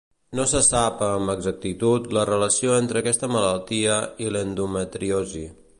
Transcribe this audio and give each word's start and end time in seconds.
No 0.37 0.43
se 0.51 0.61
sap 0.67 1.03
amb 1.07 1.33
exactitud 1.33 2.09
la 2.19 2.25
relació 2.31 2.75
entre 2.81 3.05
aquesta 3.05 3.33
malaltia 3.39 4.03
i 4.27 4.33
l'endometriosi. 4.37 5.47